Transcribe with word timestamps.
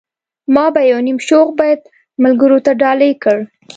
ما 0.53 0.65
به 0.73 0.81
يو 0.91 0.99
نيم 1.05 1.17
شوخ 1.27 1.47
بيت 1.59 1.81
ملګرو 2.23 2.57
ته 2.65 2.71
ډالۍ 2.81 3.11
کړ. 3.23 3.37